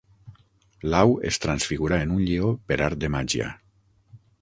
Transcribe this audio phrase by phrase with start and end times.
[0.93, 3.55] L'au es transfigurà en un lleó per art de màgia.